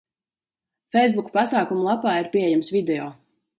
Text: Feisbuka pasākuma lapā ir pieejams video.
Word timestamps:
Feisbuka 0.95 1.35
pasākuma 1.35 1.85
lapā 1.91 2.17
ir 2.25 2.33
pieejams 2.39 2.75
video. 2.79 3.09